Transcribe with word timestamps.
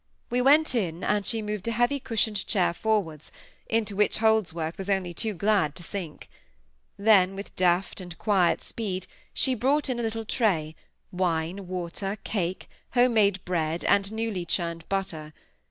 We 0.31 0.41
went 0.41 0.73
in, 0.73 1.03
and 1.03 1.23
she 1.23 1.43
moved 1.43 1.67
a 1.67 1.71
heavy 1.73 1.99
cushioned 1.99 2.47
chair 2.47 2.73
forwards, 2.73 3.31
into 3.67 3.95
which 3.95 4.17
Holdsworth 4.17 4.79
was 4.79 4.89
only 4.89 5.13
too 5.13 5.35
glad 5.35 5.75
to 5.75 5.83
sink. 5.83 6.27
Then 6.97 7.35
with 7.35 7.55
deft 7.55 8.01
and 8.01 8.17
quiet 8.17 8.63
speed 8.63 9.05
she 9.31 9.53
brought 9.53 9.89
in 9.91 9.99
a 9.99 10.01
little 10.01 10.25
tray, 10.25 10.75
wine, 11.11 11.67
water, 11.67 12.17
cake, 12.23 12.67
home 12.95 13.13
made 13.13 13.45
bread, 13.45 13.83
and 13.85 14.11
newly 14.11 14.43
churned 14.43 14.89
butter. 14.89 15.33